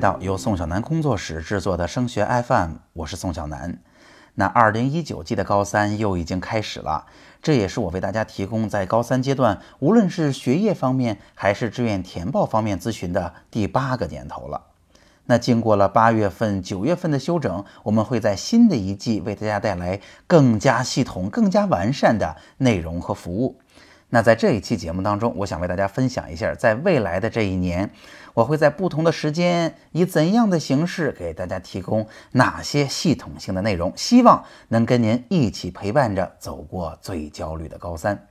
[0.00, 3.78] 到由宋小南工作室制作的升学 FM，我是宋小南。
[4.36, 7.04] 那二零一九季的高三又已经开始了，
[7.42, 14.62] 这也是我为大家提供在高三阶段，无论是学业方面还是志愿填报方面咨询的第八个年头了。
[15.26, 23.60] 那经过了八月份、九月份的休整，我们会在新的一季为大家带来更加系统、更加完善的内容和服务。
[24.10, 27.88] 那在这一期节目当中，我想为大家分享一下，在未来的这一年，
[28.34, 38.26] 我会在不同的时间以怎样的形式给大家提供哪些系统性的内容，希望能跟您一起陪伴着走过最焦虑的高三。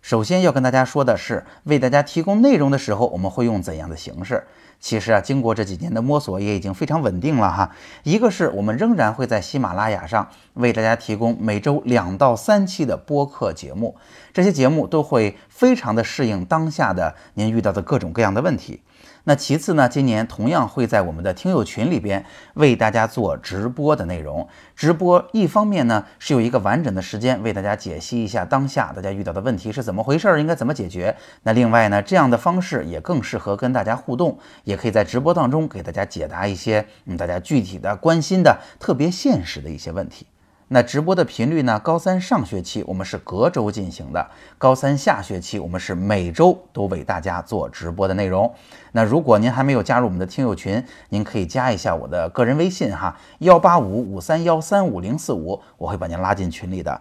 [0.00, 4.44] 首先要跟大家说的是，为大家提供内容的时候，我们会用怎样的形式？
[4.80, 7.68] 其实啊，经过这几年的摸索，也已经非常稳定了哈。
[8.04, 13.96] 一个是我们仍然会在喜马拉雅上为大家提供每周两到三期的播客节目，
[14.32, 18.80] 这些节目都会非常的适应当下的您遇到的各种各样的问题。
[19.24, 24.48] 那其次呢，今年同样会在我们的听友群里边为大家做直播的内容。
[24.74, 31.14] 直播一方面呢是有一个完整的时间为大家解析一下当下大家遇到的问题是怎么回事儿，应该怎么解决。
[31.42, 40.26] 那另外呢，这样的方式也更适合跟大家互动，也可以在直播当中给大家解答一些嗯大家具体的关心的特别现实的一些问题。
[40.70, 41.80] 那直播的频率呢？
[41.80, 48.52] 高三上学期我们是隔周进行的，高三下学期我们是每周都为大家做直播的内容。
[48.92, 57.00] 那如果您还没有加入我们的听友群，您可以加一下我的个人微信哈，幺八五五三幺三五零四五，我会把您拉进群里的。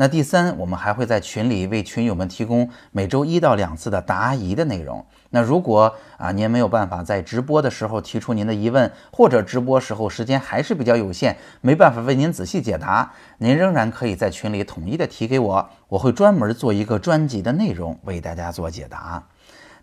[0.00, 5.04] 那第三，我们还会在群里为群友们提供每周一到两次的答疑的内容。
[5.28, 19.22] 那如果啊您没有办法在直播的时候提出您的疑问，或者直播时候时间还是比较有限，没办法为您仔细解答，您仍然可以在群里统一的提给我，我会专门做一个专辑的内容为大家做解答。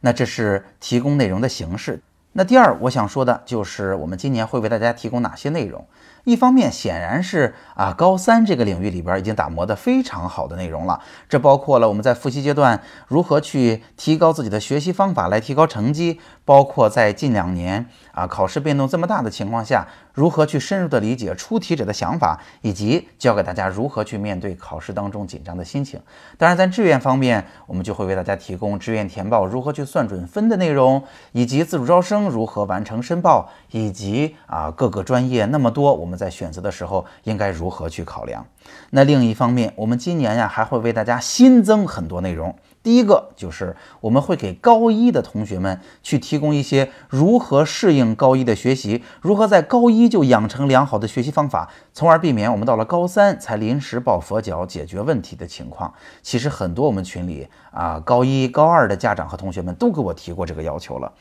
[0.01, 2.01] 那这是提供内容的形式。
[2.33, 5.85] 那第二，我想说的就是我们今年会为大家提供哪些内容。
[6.27, 10.99] 一方面显然是啊，高三这个领域里边已经打磨的非常好的内容了。
[11.29, 25.97] 这包括了我们在复习阶段如何去提高自己的学习方法来提高成绩，包括在近两年啊考试变动这么大的情况下，如何去深入的理解出题者的想法，以及教给大家如何去面对考试当中紧张的心情。
[26.38, 31.01] 当然，在志愿方面，我们就会为大家提供志愿填报如何去算准分的内容，
[31.31, 36.16] 以及自主招生如何完成申报，以及啊各个专业那么多，我们。
[36.17, 38.45] 在选择的时候应该如何去考量？
[38.89, 42.53] 那另一方面，我们今年呀还会为大家新增很多内容。
[42.88, 55.94] 第一个就是我们会给高一的同学们去提供一些如何适应高一的学习，如何在高一就养成良好的学习方法，从而避免我们到了高三才临时抱佛脚解决问题的情况。
[56.22, 61.12] 其实很多我们群里啊高一高二的家长和同学们都给我提过这个要求了。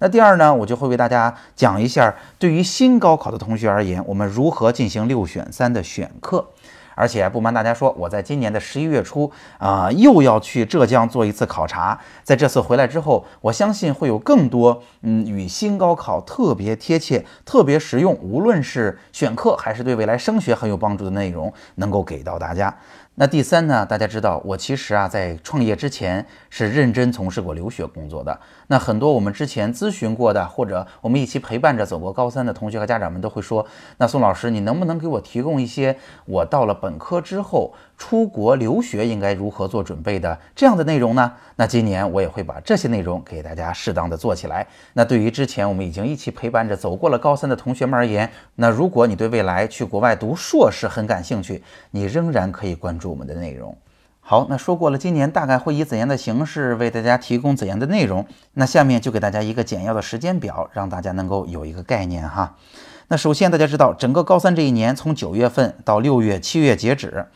[0.00, 6.48] 那第二呢，我就会为大家讲一下，对于新高考的同学而言，我们如何进行六选三的选课。
[6.94, 11.98] 而且不瞒大家说，我在今年的十一月初啊，又要去浙江做一次考察。
[12.22, 22.74] 在这次回来之后，我相信会有更多嗯与新高考特别贴切、特别实用，无论是选课还是对未来升学很有帮助的内容，能够给到大家。
[23.16, 23.86] 那第三呢？
[23.86, 28.36] 大家知道，我其实啊，在创业之前是认真从事过留学工作的。
[28.66, 33.64] 那很多我们之前咨询过的，或者我们一起陪伴着走过高三的同学和家长们都会说
[33.98, 41.32] ：“那宋老师，你能不能给我提供一些我到了本科之后？”出国留学应该如何做准备的这样的内容呢？
[41.54, 44.66] 那今年我也会把这些内容给大家适当的做起来。
[44.94, 53.76] 那对于之前我们已经一起陪伴着走过了高三的同学们而言，那如果你对未来去国外读硕士很感兴趣，你仍然可以关注我们的内容。
[54.20, 62.56] 好，那说过了今年大概会以怎样的形式为大家提供怎样的内容，那下面就给大家一个简要的时间表，让大家能够有一个概念哈。
[63.14, 67.26] 那首先大家知道，整个高三这一年从九月份到六月、七月截止。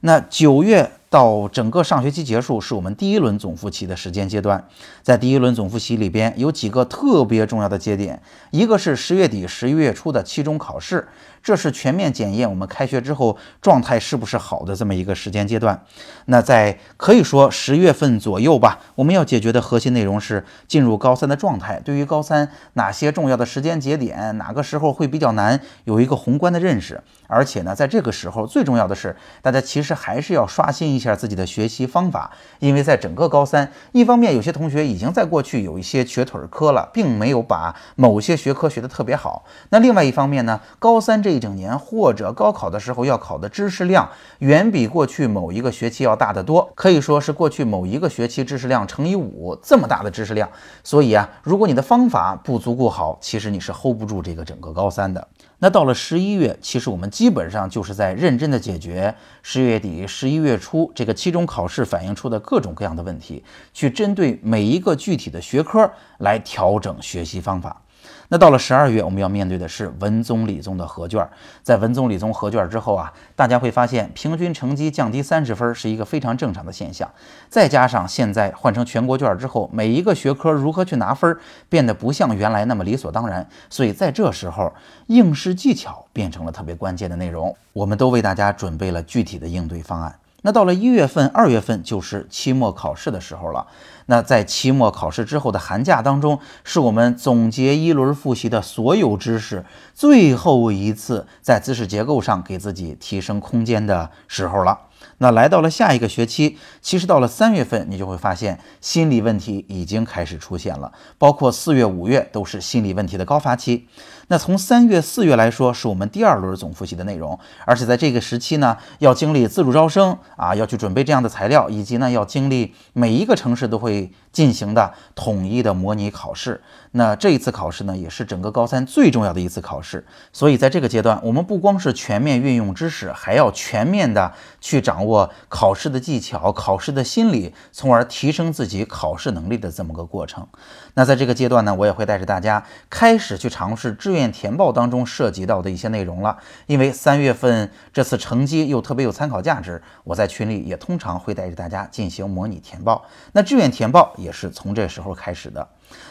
[0.00, 4.64] 那九月到整个上学期结束，是我们第一轮总复习的时间阶段。
[5.00, 8.20] 在第一轮总复习里边，有几个特别重要的节点，
[8.50, 11.08] 一个是十月底、十一月初的期中考试，
[11.42, 15.82] 这是全面检验我们开学之后状态是不是好的这么一个时间阶段。
[16.26, 21.80] 那在可以说十月份左右吧，我们要解决的核心内容是进入高三的状态。
[21.84, 27.00] 对于高三哪些重要的时间节点，哪个时候会比较较难有一个宏观的认识。
[27.26, 39.44] 而且呢，在这个时候，最重要的是，大家其实还是要刷新一下自己的学习方法，因为在整个高三，一方面有些同学已经在过去有一些瘸腿科了，并没有把某些学科学得特别好。
[39.68, 44.08] 那另外一方面呢，高三这一整年或者高考的时候要考的知识量，
[44.38, 50.48] 远比过去某一个学期要大得多，可以说是过去某一个学期知识量乘以五这么大的知识量。
[50.82, 55.28] 所以啊，如果你的方法不足够好，其实你是 hold 不住这个整个高三的。
[55.60, 59.12] 那到了十一月，其实我们基本上就是在认真的解决
[59.42, 67.82] 十月底、十一月初这个期中考试反映出的各种各样的问题，去针对每一个具体的学科来调整学习方法。
[68.28, 71.26] 那到了十二月，我们要面对的是文综理综的合卷。
[71.62, 77.10] 在文综理综合卷之后啊，大家会发现平均成绩降低三十分是一个非常正常的现象。
[77.48, 81.36] 再加上现在换成全国卷之后，每一个学科如何去拿分，
[81.68, 83.46] 变得不像原来那么理所当然。
[83.70, 84.72] 所以在这时候，
[85.06, 87.56] 应试技巧变成了特别关键的内容。
[87.72, 90.14] 我们都为大家准备了具体的应对方案。
[90.42, 93.66] 那到了一月份、二月份就是期末考试的时候了。
[94.06, 99.64] 那在期末考试之后的寒假当中，是我们总结一轮复习的所有知识，
[99.94, 104.78] 最后一次在知识结构上给自己提升空间的时候了。
[105.18, 113.86] 那来到了下一个学期，其实到了三月份，你就会发现心理问题已经开始出现了，包括四月、五月都是心理问题的高发期。
[114.30, 126.60] 那从三月、四月来说，是我们第二轮总复习的内容，而且在这个时期呢，要经历自主招生啊，要去准备这样的材料，以及呢，要经历每一个城市都会进行的统一的模拟考试。
[126.92, 130.06] 那这一次考试呢，也是整个高三最重要的一次考试。
[130.30, 134.30] 所以在这个阶段，我们不光是全面运用知识，还要全面的
[134.60, 140.46] 去掌握握考试的技巧、考试的心理，从而提升自己考试能力的这么个过程。
[140.94, 146.38] 那在这个阶段呢，我也会带着大家开始去尝试志愿填报当中涉及到的一些内容了。
[146.66, 153.04] 因为三月份这次成绩又特别有参考价值，我在群里也通常会带着大家进行模拟填报。
[153.32, 155.68] 那志愿填报也是从这时候开始的。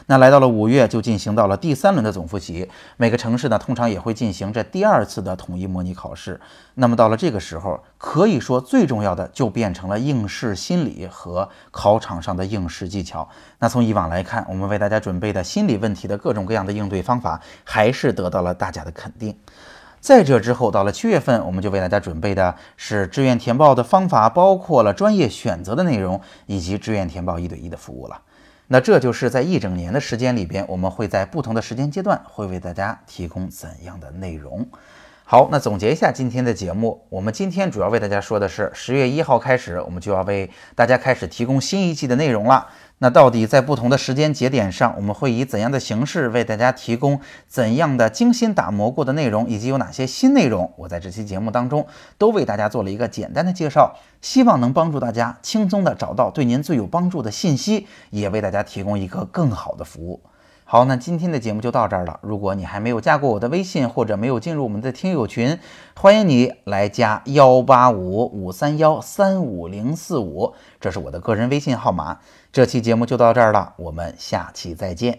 [0.08, 2.70] 那来到了五月，就进行到了第三轮的总复习。
[2.96, 6.40] 每个城市呢，通常也会进行这第二次的统一模拟考试。
[6.76, 13.28] 那么到了这个时候，可以说最重要的就变成了应试心理和考场上的应试技巧。
[13.60, 19.38] 那从以往来看，我们为大家准备的心理问题的各种各样的应对方法，还是得到了大家的肯定。
[20.00, 28.22] 在这之后，到了七月份，我们就为大家准备的是志愿填报的方法，包括了专业选择的内容，以及志愿填报一对一的服务了。
[28.68, 34.68] 那这就是在一整年的时间里边，我们会在不同的时间阶段会为大家提供怎样的内容？
[35.24, 42.68] 好，那总结一下今天的节目，我们今天主要为大家说的是十月一号开始，我们就要为大家开始提供新一季的内容了。
[43.00, 50.74] 那到底在不同的时间节点上，我们会以怎样的形式为大家提供怎样的精心打磨过的内容，以及有哪些新内容？
[50.78, 51.86] 我在这期节目当中
[52.18, 60.20] 都为大家做了一个简单的介绍，希望能帮助大家轻松的找到对您最有帮助的信息，也为大家提供一个更好的服务。
[60.70, 62.20] 好，那今天的节目就到这儿了。
[62.22, 65.58] 如果你还没有加过我的微信，或者没有进入我们的听友群，
[65.96, 72.20] 欢迎你来加幺八五五三幺三五零四五，这是我的个人微信号码。
[72.58, 75.16] 这期节目就到这儿了，我们下期再见。